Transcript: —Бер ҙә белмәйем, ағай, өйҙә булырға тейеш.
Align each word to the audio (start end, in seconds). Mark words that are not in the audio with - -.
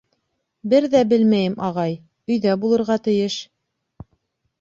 —Бер 0.71 0.85
ҙә 0.93 1.01
белмәйем, 1.11 1.55
ағай, 1.67 1.93
өйҙә 2.37 2.55
булырға 2.63 2.97
тейеш. 3.09 3.37